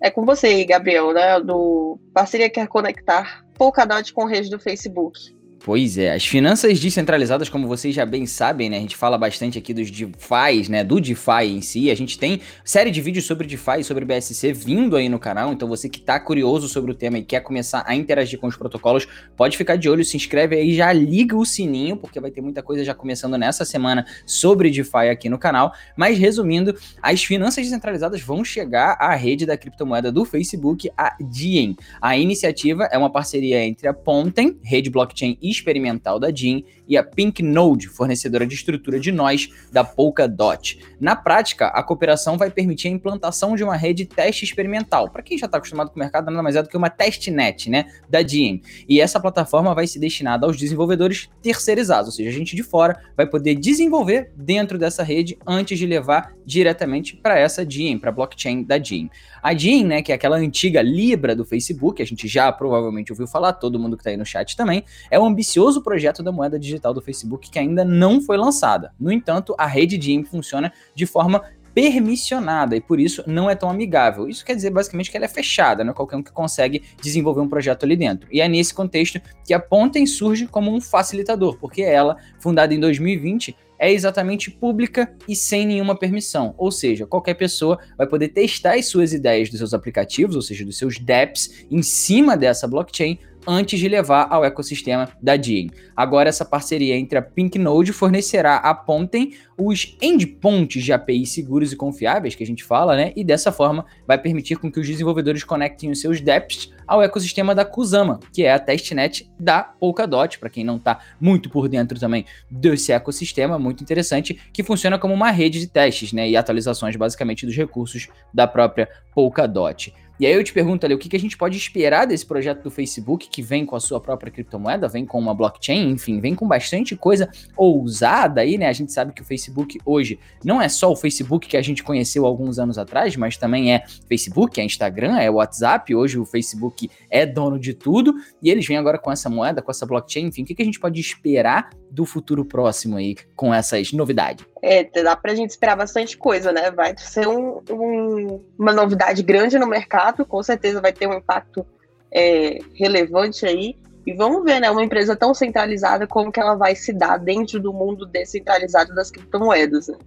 é 0.00 0.10
com 0.10 0.26
você 0.26 0.48
aí, 0.48 0.64
Gabriel, 0.64 1.12
né? 1.12 1.40
Do 1.40 1.98
Parceria 2.12 2.50
Quer 2.50 2.68
Conectar 2.68 3.44
Polkadot 3.54 4.12
com 4.12 4.24
rede 4.24 4.50
do 4.50 4.58
Facebook. 4.58 5.18
Pois 5.64 5.96
é, 5.96 6.12
as 6.12 6.26
finanças 6.26 6.80
descentralizadas, 6.80 7.48
como 7.48 7.68
vocês 7.68 7.94
já 7.94 8.04
bem 8.04 8.26
sabem, 8.26 8.68
né? 8.68 8.78
A 8.78 8.80
gente 8.80 8.96
fala 8.96 9.16
bastante 9.16 9.56
aqui 9.56 9.72
dos 9.72 9.92
DeFi, 9.92 10.68
né? 10.68 10.82
Do 10.82 11.00
DeFi 11.00 11.44
em 11.46 11.60
si. 11.60 11.88
A 11.88 11.94
gente 11.94 12.18
tem 12.18 12.40
série 12.64 12.90
de 12.90 13.00
vídeos 13.00 13.26
sobre 13.26 13.46
DeFi 13.46 13.78
e 13.78 13.84
sobre 13.84 14.04
BSC 14.04 14.52
vindo 14.52 14.96
aí 14.96 15.08
no 15.08 15.20
canal. 15.20 15.52
Então, 15.52 15.68
você 15.68 15.88
que 15.88 16.00
tá 16.00 16.18
curioso 16.18 16.68
sobre 16.68 16.90
o 16.90 16.94
tema 16.94 17.18
e 17.18 17.22
quer 17.22 17.42
começar 17.42 17.84
a 17.86 17.94
interagir 17.94 18.40
com 18.40 18.48
os 18.48 18.56
protocolos, 18.56 19.06
pode 19.36 19.56
ficar 19.56 19.76
de 19.76 19.88
olho, 19.88 20.04
se 20.04 20.16
inscreve 20.16 20.56
aí, 20.56 20.74
já 20.74 20.92
liga 20.92 21.36
o 21.36 21.44
sininho, 21.46 21.96
porque 21.96 22.18
vai 22.18 22.32
ter 22.32 22.40
muita 22.40 22.60
coisa 22.60 22.84
já 22.84 22.92
começando 22.92 23.38
nessa 23.38 23.64
semana 23.64 24.04
sobre 24.26 24.68
DeFi 24.68 25.10
aqui 25.12 25.28
no 25.28 25.38
canal. 25.38 25.72
Mas 25.96 26.18
resumindo, 26.18 26.74
as 27.00 27.22
finanças 27.22 27.64
descentralizadas 27.64 28.20
vão 28.20 28.44
chegar 28.44 28.96
à 28.98 29.14
rede 29.14 29.46
da 29.46 29.56
criptomoeda 29.56 30.10
do 30.10 30.24
Facebook, 30.24 30.90
a 30.98 31.16
Diem. 31.20 31.76
A 32.00 32.16
iniciativa 32.16 32.88
é 32.90 32.98
uma 32.98 33.12
parceria 33.12 33.64
entre 33.64 33.86
a 33.86 33.94
Ponten, 33.94 34.58
rede 34.64 34.90
blockchain 34.90 35.38
e 35.40 35.51
experimental 35.52 36.18
da 36.18 36.30
DIN 36.30 36.64
e 36.88 36.96
a 36.96 37.02
Pink 37.02 37.42
Node, 37.42 37.88
fornecedora 37.88 38.46
de 38.46 38.54
estrutura 38.54 38.98
de 38.98 39.12
nós 39.12 39.48
da 39.70 39.84
Polkadot. 39.84 40.78
Na 41.00 41.14
prática, 41.14 41.68
a 41.68 41.82
cooperação 41.82 42.36
vai 42.36 42.50
permitir 42.50 42.88
a 42.88 42.90
implantação 42.90 43.54
de 43.54 43.62
uma 43.62 43.76
rede 43.76 44.04
teste 44.04 44.44
experimental. 44.44 45.10
Para 45.10 45.22
quem 45.22 45.38
já 45.38 45.46
está 45.46 45.58
acostumado 45.58 45.90
com 45.90 45.96
o 45.96 45.98
mercado, 45.98 46.26
nada 46.26 46.42
mais 46.42 46.56
é 46.56 46.62
do 46.62 46.68
que 46.68 46.76
uma 46.76 46.90
testnet, 46.90 47.70
né, 47.70 47.86
da 48.08 48.22
DIN. 48.22 48.60
E 48.88 49.00
essa 49.00 49.20
plataforma 49.20 49.74
vai 49.74 49.86
ser 49.86 49.98
destinada 49.98 50.46
aos 50.46 50.56
desenvolvedores 50.56 51.28
terceirizados, 51.42 52.08
ou 52.08 52.12
seja, 52.12 52.30
a 52.30 52.32
gente 52.32 52.56
de 52.56 52.62
fora 52.62 53.00
vai 53.16 53.26
poder 53.26 53.54
desenvolver 53.54 54.32
dentro 54.36 54.78
dessa 54.78 55.02
rede 55.02 55.38
antes 55.46 55.78
de 55.78 55.86
levar 55.86 56.32
diretamente 56.44 57.16
para 57.16 57.38
essa 57.38 57.64
DIN, 57.64 57.98
para 57.98 58.10
a 58.10 58.12
blockchain 58.12 58.62
da 58.62 58.78
DIN. 58.78 59.10
A 59.42 59.52
DIN, 59.52 59.84
né, 59.84 60.02
que 60.02 60.12
é 60.12 60.14
aquela 60.14 60.36
antiga 60.36 60.82
Libra 60.82 61.34
do 61.34 61.44
Facebook, 61.44 62.02
a 62.02 62.06
gente 62.06 62.28
já 62.28 62.50
provavelmente 62.52 63.12
ouviu 63.12 63.26
falar, 63.26 63.54
todo 63.54 63.78
mundo 63.78 63.96
que 63.96 64.00
está 64.00 64.10
aí 64.10 64.16
no 64.16 64.26
chat 64.26 64.56
também, 64.56 64.84
é 65.10 65.18
um 65.18 65.24
ambicioso 65.24 65.82
projeto 65.82 66.22
da 66.22 66.32
moeda 66.32 66.58
digital 66.58 66.92
do 66.92 67.00
Facebook 67.00 67.50
que 67.50 67.58
ainda 67.58 67.84
não 67.84 68.20
foi 68.20 68.36
lançada. 68.36 68.92
No 68.98 69.12
entanto, 69.12 69.54
a 69.58 69.66
rede 69.66 69.96
DIN 69.98 70.24
funciona 70.24 70.72
de 70.94 71.06
forma 71.06 71.42
permissionada 71.74 72.76
e 72.76 72.80
por 72.80 73.00
isso 73.00 73.24
não 73.26 73.48
é 73.48 73.54
tão 73.54 73.70
amigável. 73.70 74.28
Isso 74.28 74.44
quer 74.44 74.54
dizer 74.54 74.70
basicamente 74.70 75.10
que 75.10 75.16
ela 75.16 75.26
é 75.26 75.28
fechada, 75.28 75.82
não 75.82 75.92
é 75.92 75.94
qualquer 75.94 76.16
um 76.16 76.22
que 76.22 76.32
consegue 76.32 76.82
desenvolver 77.00 77.40
um 77.40 77.48
projeto 77.48 77.84
ali 77.84 77.96
dentro. 77.96 78.28
E 78.30 78.40
é 78.40 78.48
nesse 78.48 78.74
contexto 78.74 79.20
que 79.44 79.54
a 79.54 79.60
Ponten 79.60 80.06
surge 80.06 80.46
como 80.46 80.74
um 80.74 80.80
facilitador, 80.80 81.56
porque 81.58 81.82
ela, 81.82 82.16
fundada 82.38 82.74
em 82.74 82.80
2020, 82.80 83.56
é 83.82 83.92
exatamente 83.92 84.48
pública 84.48 85.12
e 85.28 85.34
sem 85.34 85.66
nenhuma 85.66 85.98
permissão. 85.98 86.54
Ou 86.56 86.70
seja, 86.70 87.04
qualquer 87.04 87.34
pessoa 87.34 87.80
vai 87.98 88.06
poder 88.06 88.28
testar 88.28 88.74
as 88.74 88.86
suas 88.86 89.12
ideias 89.12 89.50
dos 89.50 89.58
seus 89.58 89.74
aplicativos, 89.74 90.36
ou 90.36 90.42
seja, 90.42 90.64
dos 90.64 90.78
seus 90.78 91.00
dApps, 91.00 91.66
em 91.68 91.82
cima 91.82 92.36
dessa 92.36 92.68
blockchain 92.68 93.18
antes 93.46 93.78
de 93.78 93.88
levar 93.88 94.26
ao 94.30 94.44
ecossistema 94.44 95.08
da 95.20 95.36
Diem. 95.36 95.70
Agora, 95.96 96.28
essa 96.28 96.44
parceria 96.44 96.96
entre 96.96 97.18
a 97.18 97.22
Pinknode 97.22 97.92
fornecerá 97.92 98.56
a 98.56 98.74
Ponten 98.74 99.32
os 99.56 99.96
endpoints 100.00 100.82
de 100.82 100.92
API 100.92 101.26
seguros 101.26 101.72
e 101.72 101.76
confiáveis 101.76 102.34
que 102.34 102.42
a 102.42 102.46
gente 102.46 102.64
fala, 102.64 102.96
né? 102.96 103.12
E 103.14 103.22
dessa 103.22 103.52
forma 103.52 103.84
vai 104.06 104.18
permitir 104.18 104.56
com 104.56 104.70
que 104.70 104.80
os 104.80 104.86
desenvolvedores 104.86 105.44
conectem 105.44 105.90
os 105.90 106.00
seus 106.00 106.20
dApps 106.20 106.72
ao 106.86 107.02
ecossistema 107.02 107.54
da 107.54 107.64
Kusama, 107.64 108.20
que 108.32 108.44
é 108.44 108.52
a 108.52 108.58
testnet 108.58 109.30
da 109.38 109.62
Polkadot, 109.62 110.38
para 110.38 110.50
quem 110.50 110.64
não 110.64 110.76
está 110.76 110.98
muito 111.20 111.48
por 111.48 111.68
dentro 111.68 111.98
também 111.98 112.24
desse 112.50 112.92
ecossistema, 112.92 113.58
muito 113.58 113.82
interessante, 113.82 114.38
que 114.52 114.62
funciona 114.62 114.98
como 114.98 115.14
uma 115.14 115.30
rede 115.30 115.60
de 115.60 115.66
testes, 115.66 116.12
né? 116.12 116.28
E 116.28 116.36
atualizações 116.36 116.96
basicamente 116.96 117.46
dos 117.46 117.56
recursos 117.56 118.08
da 118.32 118.46
própria 118.46 118.88
Polkadot. 119.14 119.94
E 120.22 120.26
aí 120.26 120.34
eu 120.34 120.44
te 120.44 120.52
pergunto 120.52 120.86
ali, 120.86 120.94
o 120.94 120.98
que, 120.98 121.08
que 121.08 121.16
a 121.16 121.18
gente 121.18 121.36
pode 121.36 121.58
esperar 121.58 122.06
desse 122.06 122.24
projeto 122.24 122.62
do 122.62 122.70
Facebook, 122.70 123.28
que 123.28 123.42
vem 123.42 123.66
com 123.66 123.74
a 123.74 123.80
sua 123.80 124.00
própria 124.00 124.30
criptomoeda, 124.30 124.86
vem 124.86 125.04
com 125.04 125.18
uma 125.18 125.34
blockchain, 125.34 125.90
enfim, 125.90 126.20
vem 126.20 126.32
com 126.32 126.46
bastante 126.46 126.94
coisa 126.94 127.28
ousada 127.56 128.40
aí, 128.40 128.56
né? 128.56 128.68
A 128.68 128.72
gente 128.72 128.92
sabe 128.92 129.12
que 129.12 129.20
o 129.20 129.24
Facebook 129.24 129.80
hoje 129.84 130.20
não 130.44 130.62
é 130.62 130.68
só 130.68 130.92
o 130.92 130.94
Facebook 130.94 131.48
que 131.48 131.56
a 131.56 131.60
gente 131.60 131.82
conheceu 131.82 132.24
alguns 132.24 132.60
anos 132.60 132.78
atrás, 132.78 133.16
mas 133.16 133.36
também 133.36 133.74
é 133.74 133.82
Facebook, 134.08 134.60
é 134.60 134.64
Instagram, 134.64 135.18
é 135.18 135.28
WhatsApp. 135.28 135.92
Hoje 135.92 136.20
o 136.20 136.24
Facebook 136.24 136.88
é 137.10 137.26
dono 137.26 137.58
de 137.58 137.74
tudo 137.74 138.14
e 138.40 138.48
eles 138.48 138.64
vêm 138.64 138.76
agora 138.76 138.98
com 138.98 139.10
essa 139.10 139.28
moeda, 139.28 139.60
com 139.60 139.72
essa 139.72 139.84
blockchain, 139.84 140.26
enfim, 140.26 140.44
o 140.44 140.46
que, 140.46 140.54
que 140.54 140.62
a 140.62 140.64
gente 140.64 140.78
pode 140.78 141.00
esperar 141.00 141.70
do 141.90 142.04
futuro 142.04 142.44
próximo 142.44 142.96
aí 142.96 143.16
com 143.34 143.52
essas 143.52 143.92
novidades? 143.92 144.51
É, 144.64 144.84
dá 145.02 145.16
pra 145.16 145.34
gente 145.34 145.50
esperar 145.50 145.76
bastante 145.76 146.16
coisa, 146.16 146.52
né? 146.52 146.70
Vai 146.70 146.94
ser 146.96 147.26
um, 147.26 147.60
um, 147.68 148.44
uma 148.56 148.72
novidade 148.72 149.20
grande 149.22 149.58
no 149.58 149.66
mercado, 149.66 150.24
com 150.24 150.40
certeza 150.40 150.80
vai 150.80 150.92
ter 150.92 151.08
um 151.08 151.14
impacto 151.14 151.66
é, 152.12 152.58
relevante 152.74 153.44
aí. 153.44 153.76
E 154.06 154.14
vamos 154.14 154.44
ver, 154.44 154.60
né? 154.60 154.70
Uma 154.70 154.84
empresa 154.84 155.16
tão 155.16 155.34
centralizada, 155.34 156.06
como 156.06 156.30
que 156.30 156.38
ela 156.38 156.54
vai 156.54 156.76
se 156.76 156.92
dar 156.92 157.18
dentro 157.18 157.58
do 157.58 157.72
mundo 157.72 158.06
descentralizado 158.06 158.94
das 158.94 159.10
criptomoedas. 159.10 159.88
Né? 159.88 159.98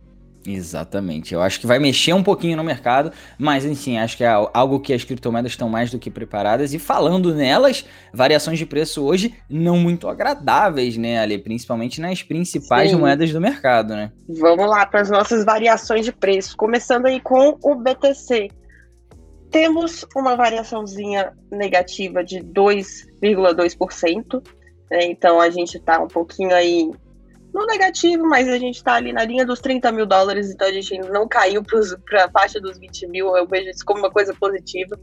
Exatamente. 0.47 1.33
Eu 1.33 1.41
acho 1.41 1.59
que 1.59 1.65
vai 1.65 1.79
mexer 1.79 2.13
um 2.13 2.21
pouquinho 2.21 2.55
no 2.55 2.63
mercado, 2.63 3.11
mas 3.37 3.65
enfim, 3.65 3.97
acho 3.97 4.15
que 4.15 4.23
é 4.23 4.29
algo 4.53 4.79
que 4.79 4.93
as 4.93 5.03
criptomoedas 5.03 5.51
estão 5.51 5.67
mais 5.69 5.89
do 5.91 5.99
que 5.99 6.11
preparadas. 6.11 6.73
E 6.73 6.79
falando 6.79 7.33
nelas, 7.33 7.85
variações 8.13 8.59
de 8.59 8.65
preço 8.65 9.03
hoje 9.03 9.33
não 9.49 9.77
muito 9.77 10.07
agradáveis, 10.07 10.95
né, 10.97 11.19
Ali? 11.19 11.37
Principalmente 11.37 11.99
nas 11.99 12.23
principais 12.23 12.91
Sim. 12.91 12.97
moedas 12.97 13.33
do 13.33 13.41
mercado, 13.41 13.95
né? 13.95 14.11
Vamos 14.29 14.69
lá 14.69 14.85
para 14.85 15.01
as 15.01 15.09
nossas 15.09 15.43
variações 15.43 16.05
de 16.05 16.11
preço. 16.11 16.55
Começando 16.55 17.07
aí 17.07 17.19
com 17.19 17.57
o 17.63 17.73
BTC. 17.75 18.49
Temos 19.51 20.05
uma 20.15 20.35
variaçãozinha 20.35 21.31
negativa 21.51 22.23
de 22.23 22.39
2,2%. 22.39 24.43
Né? 24.91 25.05
Então 25.05 25.39
a 25.39 25.49
gente 25.49 25.77
está 25.77 25.99
um 26.01 26.07
pouquinho 26.07 26.53
aí 26.53 26.91
no 27.55 27.65
negativo, 27.65 28.27
mas 28.27 28.49
a 28.49 28.57
gente 28.57 28.75
está 28.75 28.95
ali 28.95 29.13
na 29.13 29.23
linha 29.23 29.45
dos 29.45 29.61
30 29.61 29.89
mil 29.93 30.05
dólares, 30.05 30.51
então 30.51 30.67
a 30.67 30.71
gente 30.73 30.99
não 31.09 31.25
caiu 31.25 31.63
para 31.63 32.25
a 32.25 32.29
faixa 32.29 32.59
dos 32.59 32.77
20 32.77 33.07
mil. 33.07 33.37
Eu 33.37 33.47
vejo 33.47 33.69
isso 33.69 33.85
como 33.85 33.99
uma 33.99 34.11
coisa 34.11 34.33
positiva. 34.33 34.99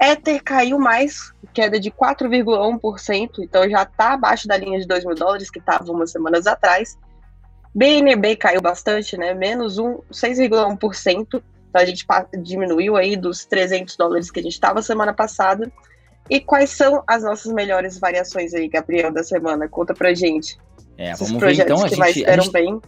Ether 0.00 0.40
caiu 0.44 0.78
mais, 0.78 1.32
queda 1.52 1.80
de 1.80 1.90
4,1%, 1.90 3.30
então 3.40 3.68
já 3.68 3.82
está 3.82 4.12
abaixo 4.12 4.46
da 4.46 4.56
linha 4.56 4.78
de 4.78 4.86
2 4.86 5.04
mil 5.04 5.16
dólares, 5.16 5.50
que 5.50 5.58
estava 5.58 5.90
umas 5.90 6.12
semanas 6.12 6.46
atrás. 6.46 6.96
BNB 7.74 8.36
caiu 8.36 8.60
bastante, 8.60 9.16
né? 9.16 9.34
Menos 9.34 9.76
6,1%. 9.76 11.26
Então 11.26 11.82
a 11.82 11.84
gente 11.84 12.06
diminuiu 12.42 12.96
aí 12.96 13.16
dos 13.16 13.44
300 13.44 13.96
dólares 13.96 14.30
que 14.30 14.38
a 14.38 14.42
gente 14.42 14.52
estava 14.52 14.82
semana 14.82 15.12
passada. 15.12 15.72
E 16.30 16.38
quais 16.38 16.70
são 16.70 17.02
as 17.08 17.24
nossas 17.24 17.52
melhores 17.52 17.98
variações 17.98 18.54
aí, 18.54 18.68
Gabriel, 18.68 19.12
da 19.12 19.24
semana? 19.24 19.68
Conta 19.68 19.92
pra 19.92 20.14
gente. 20.14 20.56
É, 21.02 21.14
vamos 21.16 21.40
ver 21.40 21.58
então 21.58 21.84
a 21.84 21.88
gente, 21.88 22.24
a 22.24 22.36
gente 22.36 22.52
bem. 22.52 22.80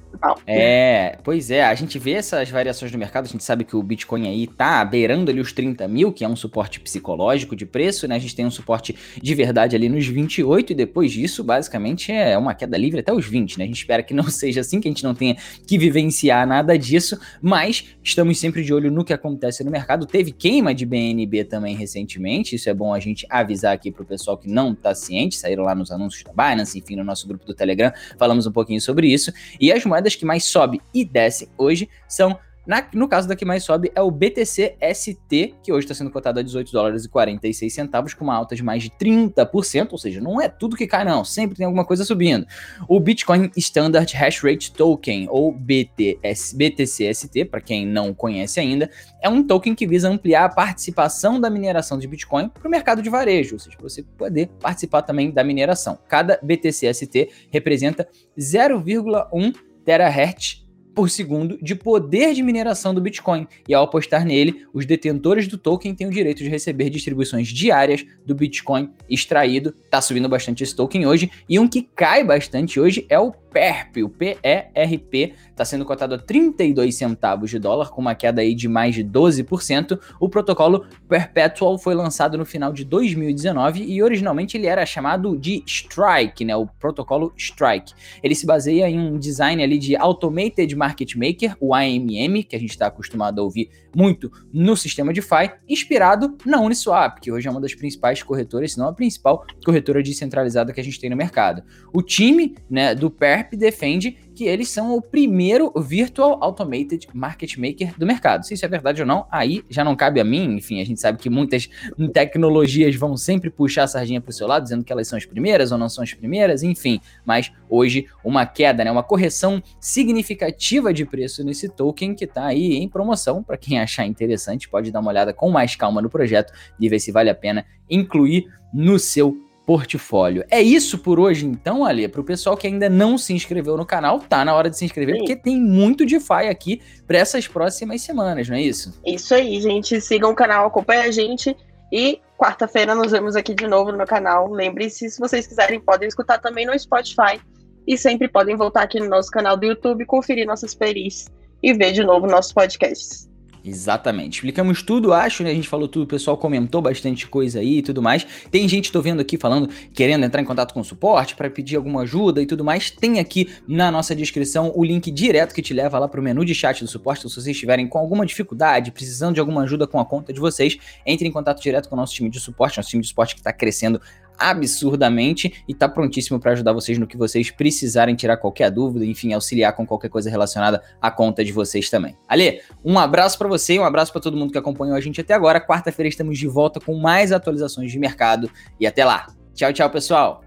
É, 0.47 1.19
pois 1.23 1.51
é, 1.51 1.65
a 1.65 1.75
gente 1.75 1.99
vê 1.99 2.13
essas 2.13 2.51
variações 2.51 2.93
no 2.93 2.99
mercado, 2.99 3.27
a 3.27 3.29
gente 3.29 3.45
sabe 3.45 3.65
que 3.65 3.77
o 3.77 3.83
Bitcoin 3.83 4.29
aí 4.29 4.47
tá 4.47 4.85
beirando 4.85 5.31
ali 5.31 5.41
os 5.41 5.53
30 5.53 5.87
mil, 5.89 6.13
que 6.13 6.25
é 6.25 6.29
um 6.29 6.37
suporte 6.37 6.81
psicológico 6.81 7.57
de 7.57 7.67
preço, 7.67 8.07
né? 8.07 8.17
A 8.17 8.19
gente 8.19 8.35
tem 8.35 8.47
um 8.47 8.51
suporte 8.51 8.95
de 9.21 9.35
verdade 9.35 9.77
ali 9.77 9.89
nos 9.89 10.07
28 10.07 10.73
e 10.73 10.75
depois 10.75 11.13
disso, 11.13 11.43
basicamente, 11.43 12.13
é 12.13 12.37
uma 12.37 12.55
queda 12.55 12.77
livre 12.77 13.01
até 13.01 13.13
os 13.13 13.27
20, 13.27 13.59
né? 13.59 13.65
A 13.65 13.67
gente 13.67 13.77
espera 13.77 14.03
que 14.03 14.15
não 14.15 14.25
seja 14.29 14.61
assim, 14.61 14.81
que 14.81 14.89
a 14.89 14.91
gente 14.91 15.05
não 15.05 15.15
tenha 15.15 15.37
que 15.67 15.79
vivenciar 15.79 16.47
nada 16.47 16.79
disso, 16.79 17.19
mas 17.41 17.85
estamos 18.03 18.39
sempre 18.39 18.63
de 18.63 18.73
olho 18.73 18.91
no 18.91 19.05
que 19.05 19.13
acontece 19.13 19.65
no 19.65 19.71
mercado. 19.71 20.07
Teve 20.07 20.33
queima 20.33 20.75
de 20.75 20.85
BNB 20.85 21.45
também 21.45 21.77
recentemente, 21.77 22.57
isso 22.57 22.69
é 22.69 22.75
bom 22.75 22.93
a 22.93 23.01
gente 23.01 23.27
avisar 23.31 23.73
aqui 23.73 23.91
pro 23.91 24.05
pessoal 24.05 24.37
que 24.37 24.49
não 24.49 24.75
tá 24.75 24.95
ciente, 24.95 25.37
saíram 25.37 25.65
lá 25.65 25.75
nos 25.75 25.91
anúncios 25.91 26.23
da 26.25 26.33
Binance, 26.33 26.79
enfim, 26.79 26.97
no 26.97 27.05
nosso 27.05 27.27
grupo 27.27 27.47
do 27.47 27.55
Telegram, 27.55 27.93
falamos 28.19 28.47
um 28.47 28.53
pouquinho 28.53 28.81
sobre 28.81 29.09
isso. 29.09 29.33
E 29.61 29.73
as 29.73 29.85
moedas 29.85 30.04
que 30.13 30.25
mais 30.25 30.45
sobe 30.45 30.81
e 30.93 31.05
desce 31.05 31.49
hoje 31.57 31.89
são 32.09 32.39
na, 32.67 32.87
no 32.95 33.07
caso 33.07 33.29
da 33.29 33.37
que 33.37 33.45
mais 33.45 33.63
sobe 33.63 33.93
é 33.95 34.01
o 34.01 34.11
BTC 34.11 34.77
ST, 34.95 35.55
que 35.63 35.73
hoje 35.73 35.85
está 35.85 35.95
sendo 35.95 36.11
cotado 36.11 36.41
a 36.41 36.43
18 36.43 36.73
dólares 36.73 37.05
e 37.05 37.09
46 37.09 37.73
centavos, 37.73 38.15
com 38.15 38.25
uma 38.25 38.35
alta 38.35 38.57
de 38.57 38.63
mais 38.63 38.83
de 38.83 38.91
30%, 38.91 39.89
ou 39.93 39.99
seja, 39.99 40.21
não 40.21 40.41
é 40.41 40.49
tudo 40.49 40.77
que 40.77 40.87
cai 40.87 41.05
não, 41.05 41.25
sempre 41.25 41.57
tem 41.57 41.67
alguma 41.67 41.85
coisa 41.85 42.05
subindo. 42.05 42.47
O 42.89 42.99
Bitcoin 42.99 43.51
Standard 43.57 44.17
Hash 44.17 44.43
Rate 44.43 44.73
Token, 44.73 45.27
ou 45.31 45.53
BTS, 45.53 46.57
BTC-ST, 46.57 47.45
para 47.47 47.61
quem 47.61 47.87
não 47.87 48.15
conhece 48.15 48.59
ainda, 48.59 48.91
é 49.21 49.29
um 49.29 49.43
token 49.43 49.75
que 49.75 49.87
visa 49.87 50.09
ampliar 50.09 50.45
a 50.45 50.49
participação 50.49 51.41
da 51.41 51.51
mineração 51.51 51.99
de 51.99 52.07
Bitcoin 52.07 52.49
para 52.49 52.67
o 52.67 52.71
mercado 52.71 53.03
de 53.03 53.11
varejo, 53.11 53.57
ou 53.57 53.59
seja, 53.59 53.77
você 53.81 54.03
poder 54.03 54.49
participar 54.61 55.03
também 55.03 55.31
da 55.31 55.45
mineração. 55.45 55.99
Cada 56.09 56.39
BTC-ST 56.43 57.29
representa 57.51 58.09
0,1 58.39 59.53
terahertz 59.85 60.65
por 60.95 61.11
segundo 61.11 61.59
de 61.61 61.75
poder 61.75 62.33
de 62.35 62.43
mineração 62.43 62.95
do 62.95 63.01
Bitcoin, 63.01 63.49
e 63.69 63.75
ao 63.75 63.85
apostar 63.85 64.25
nele, 64.25 64.65
os 64.73 64.87
detentores 64.87 65.49
do 65.49 65.59
token 65.59 65.95
têm 65.95 66.07
o 66.07 66.11
direito 66.11 66.39
de 66.39 66.49
receber 66.49 66.89
distribuições 66.89 67.49
diárias 67.49 68.07
do 68.25 68.35
Bitcoin 68.35 68.91
extraído. 69.11 69.73
Tá 69.91 70.01
subindo 70.01 70.29
bastante 70.29 70.63
esse 70.63 70.75
token 70.75 71.07
hoje, 71.07 71.31
e 71.49 71.59
um 71.59 71.69
que 71.69 71.83
cai 71.83 72.23
bastante 72.23 72.79
hoje 72.79 73.05
é 73.09 73.19
o 73.19 73.33
PERP, 73.55 73.99
o 74.03 74.09
PERP, 74.09 75.33
está 75.49 75.65
sendo 75.65 75.85
cotado 75.85 76.17
a 76.17 76.19
32 76.19 76.93
centavos 76.93 77.49
de 77.49 77.61
dólar, 77.61 77.91
com 77.91 78.01
uma 78.01 78.13
queda 78.13 78.43
aí 78.43 78.53
de 78.53 78.67
mais 78.67 78.97
de 78.97 79.05
12%. 79.05 79.97
O 80.19 80.29
protocolo 80.29 80.85
Perpetual 81.09 81.79
foi 81.79 81.95
lançado 81.95 82.37
no 82.37 82.45
final 82.45 82.73
de 82.73 82.85
2019 82.85 83.85
e 83.85 84.03
originalmente 84.03 84.57
ele 84.57 84.67
era 84.67 84.85
chamado 84.85 85.39
de 85.39 85.63
Strike, 85.65 86.45
né, 86.45 86.57
o 86.57 86.67
protocolo 86.67 87.33
Strike. 87.37 87.93
Ele 88.25 88.35
se 88.35 88.45
baseia 88.45 88.91
em 88.91 88.99
um 88.99 89.17
design 89.17 89.63
ali 89.63 89.79
de 89.79 89.95
Automated 89.95 90.75
Market 90.75 91.15
Maker, 91.15 91.57
o 91.61 91.73
AMM, 91.73 92.43
que 92.43 92.57
a 92.57 92.59
gente 92.59 92.71
está 92.71 92.89
acostumado 92.89 93.41
a 93.41 93.45
ouvir 93.45 93.71
muito 93.95 94.33
no 94.53 94.77
sistema 94.77 95.13
DeFi, 95.13 95.53
inspirado 95.69 96.37
na 96.45 96.61
Uniswap, 96.61 97.21
que 97.21 97.31
hoje 97.31 97.47
é 97.47 97.51
uma 97.51 97.61
das 97.61 97.75
principais 97.75 98.21
corretoras, 98.21 98.73
se 98.73 98.79
não 98.79 98.89
a 98.89 98.93
principal 98.93 99.47
corretora 99.65 100.03
descentralizada 100.03 100.73
que 100.73 100.81
a 100.81 100.85
gente 100.85 100.99
tem 100.99 101.09
no 101.09 101.17
mercado. 101.17 101.63
O 101.93 102.03
time 102.03 102.57
né, 102.69 102.97
do 102.97 103.09
PERP 103.09 103.44
defende 103.53 104.17
que 104.35 104.45
eles 104.45 104.69
são 104.69 104.97
o 104.97 105.01
primeiro 105.01 105.73
Virtual 105.77 106.39
Automated 106.43 107.09
Market 107.15 107.57
Maker 107.57 107.97
do 107.97 108.05
mercado. 108.07 108.45
Se 108.45 108.55
isso 108.55 108.65
é 108.65 108.69
verdade 108.69 109.01
ou 109.01 109.07
não, 109.07 109.27
aí 109.31 109.65
já 109.71 109.85
não 109.85 109.95
cabe 109.95 110.21
a 110.21 110.25
mim. 110.25 110.57
Enfim, 110.57 110.81
a 110.81 110.85
gente 110.85 111.01
sabe 111.01 111.19
que 111.19 111.31
muitas 111.31 111.69
tecnologias 112.13 112.97
vão 112.97 113.17
sempre 113.17 113.51
puxar 113.51 113.85
a 113.85 113.87
sardinha 113.87 114.21
para 114.21 114.31
o 114.31 114.33
seu 114.33 114.47
lado, 114.47 114.65
dizendo 114.65 114.85
que 114.85 114.93
elas 114.93 115.07
são 115.07 115.17
as 115.17 115.25
primeiras 115.25 115.71
ou 115.71 115.79
não 115.79 115.89
são 115.89 116.03
as 116.03 116.13
primeiras, 116.13 116.63
enfim. 116.63 117.01
Mas 117.25 117.53
hoje, 117.69 118.07
uma 118.25 118.45
queda, 118.45 118.85
né, 118.85 118.91
uma 118.91 119.03
correção 119.03 119.63
significativa 119.81 120.93
de 120.93 121.05
preço 121.05 121.45
nesse 121.45 121.69
token 121.69 122.15
que 122.15 122.25
está 122.25 122.47
aí 122.47 122.75
em 122.77 122.89
promoção. 122.89 123.43
Para 123.43 123.57
quem 123.57 123.79
achar 123.79 124.07
interessante, 124.07 124.69
pode 124.69 124.91
dar 124.91 125.01
uma 125.01 125.11
olhada 125.11 125.33
com 125.33 125.51
mais 125.51 125.77
calma 125.77 126.03
no 126.03 126.11
projeto 126.11 126.53
e 126.81 126.89
ver 126.89 126.99
se 126.99 127.13
vale 127.13 127.31
a 127.31 127.35
pena 127.35 127.65
incluir 127.89 128.47
no 128.73 128.99
seu 128.99 129.37
portfólio. 129.67 130.45
É 130.51 130.61
isso 130.61 130.99
por 130.99 131.19
hoje, 131.19 131.47
então, 131.47 131.85
Ali. 131.85 132.07
Para 132.09 132.21
o 132.21 132.25
pessoal 132.25 132.57
que 132.57 132.67
ainda 132.67 132.89
não 132.89 133.17
se 133.17 133.33
inscreveu 133.33 133.77
no 133.77 133.87
canal, 133.87 134.21
tá 134.21 134.45
na 134.45 134.55
hora 134.55 134.69
de 134.69 134.77
se 134.77 134.85
inscrever, 134.85 135.15
Sim. 135.15 135.21
porque 135.21 135.37
tem 135.37 135.61
muito 135.61 136.05
DeFi 136.05 136.49
aqui 136.51 136.83
para 137.07 137.19
essas 137.19 137.49
próximas 137.49 138.03
semanas, 138.03 138.49
não 138.49 138.57
é 138.57 138.63
isso? 138.63 138.99
Isso 139.05 139.35
aí, 139.35 139.61
gente. 139.61 140.01
Sigam 140.01 140.33
o 140.33 140.35
canal, 140.35 140.67
acompanhem 140.67 141.05
a 141.05 141.11
gente. 141.11 141.57
E 141.93 142.21
quarta-feira 142.39 142.95
nos 142.95 143.13
vemos 143.13 143.37
aqui 143.37 143.55
de 143.55 143.67
novo 143.67 143.91
no 143.91 143.99
meu 143.99 144.07
canal. 144.07 144.51
Lembre-se, 144.51 145.11
se 145.11 145.21
vocês 145.21 145.47
quiserem, 145.47 145.81
podem 145.81 146.09
escutar 146.09 146.39
também 146.39 146.67
no 146.67 146.79
Spotify. 146.79 147.41
E 147.87 147.99
sempre 147.99 148.29
podem 148.29 148.57
voltar 148.57 148.83
aqui 148.83 148.99
no 148.99 149.09
nosso 149.09 149.31
canal 149.31 149.57
do 149.57 149.67
YouTube 149.67 150.07
conferir 150.07 150.47
nossas 150.47 150.75
perícias 150.75 151.31
e 151.63 151.73
ver 151.73 151.93
de 151.93 152.03
novo 152.03 152.27
nossos 152.27 152.53
podcasts. 152.53 153.29
Exatamente. 153.67 154.35
Explicamos 154.35 154.83
tudo, 154.83 155.15
acho, 155.15 155.43
né? 155.43 155.51
A 155.51 155.55
gente 155.55 155.67
falou 155.67 155.89
tudo, 155.89 156.03
o 156.03 156.07
pessoal 156.07 156.37
comentou 156.37 156.83
bastante 156.83 157.27
coisa 157.27 157.61
aí 157.61 157.79
e 157.79 157.83
tudo 157.83 158.03
mais. 158.03 158.27
Tem 158.51 158.69
gente, 158.69 158.93
tô 158.93 159.01
vendo 159.01 159.21
aqui 159.21 159.39
falando, 159.39 159.71
querendo 159.95 160.23
entrar 160.23 160.43
em 160.43 160.45
contato 160.45 160.75
com 160.75 160.81
o 160.81 160.85
suporte 160.85 161.35
para 161.35 161.49
pedir 161.49 161.77
alguma 161.77 162.03
ajuda 162.03 162.43
e 162.43 162.47
tudo 162.47 162.63
mais. 162.63 162.91
Tem 162.91 163.19
aqui 163.19 163.49
na 163.67 163.91
nossa 163.91 164.15
descrição 164.15 164.71
o 164.77 164.85
link 164.85 165.11
direto 165.11 165.55
que 165.55 165.63
te 165.63 165.73
leva 165.73 165.99
lá 165.99 166.07
pro 166.07 166.23
menu 166.23 166.45
de 166.45 166.55
chat 166.55 166.85
do 166.85 166.89
suporte. 166.89 167.23
Se 167.23 167.31
vocês 167.31 167.47
estiverem 167.47 167.89
com 167.89 167.97
alguma 167.97 168.27
dificuldade, 168.27 168.91
precisando 168.91 169.33
de 169.33 169.41
alguma 169.41 169.63
ajuda 169.63 169.87
com 169.87 169.99
a 169.99 170.05
conta 170.05 170.31
de 170.31 170.41
vocês, 170.41 170.77
entre 171.07 171.27
em 171.27 171.33
contato 171.33 171.63
direto 171.63 171.89
com 171.89 171.95
o 171.95 171.99
nosso 171.99 172.13
time 172.13 172.29
de 172.29 172.41
suporte, 172.41 172.77
nosso 172.77 172.91
time 172.91 173.01
de 173.01 173.09
suporte 173.09 173.35
que 173.35 173.41
está 173.41 173.53
crescendo 173.53 173.99
absurdamente 174.39 175.65
e 175.69 175.75
tá 175.75 175.89
prontíssimo 175.89 176.39
para 176.39 176.53
ajudar 176.53 176.73
vocês 176.73 176.99
no 176.99 177.07
que 177.07 177.17
vocês 177.17 177.51
precisarem 177.51 178.15
tirar 178.15 178.37
qualquer 178.37 178.71
dúvida, 178.71 179.05
enfim, 179.05 179.33
auxiliar 179.33 179.73
com 179.75 179.87
qualquer 179.87 180.09
coisa 180.09 180.31
relacionada 180.31 180.83
à 181.01 181.11
conta 181.11 181.45
de 181.45 181.53
vocês 181.53 181.89
também. 181.91 182.17
Ale, 182.29 182.61
um 182.85 182.99
abraço 182.99 183.39
para 183.39 183.49
você, 183.49 183.79
um 183.79 183.85
abraço 183.85 184.13
para 184.13 184.21
todo 184.21 184.37
mundo 184.37 184.53
que 184.53 184.59
acompanhou 184.59 184.97
a 184.97 185.01
gente 185.01 185.21
até 185.21 185.35
agora. 185.35 185.61
Quarta-feira 185.61 186.09
estamos 186.09 186.39
de 186.39 186.47
volta 186.47 186.81
com 186.81 186.95
mais 186.95 187.33
atualizações 187.33 187.91
de 187.91 187.99
mercado 187.99 188.51
e 188.79 188.87
até 188.87 189.05
lá. 189.05 189.27
Tchau, 189.55 189.73
tchau, 189.73 189.91
pessoal. 189.91 190.45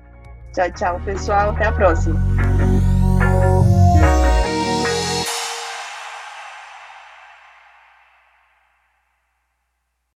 Tchau, 0.53 0.71
tchau, 0.73 1.01
pessoal. 1.05 1.51
Até 1.51 1.65
a 1.65 1.71
próxima. 1.71 2.46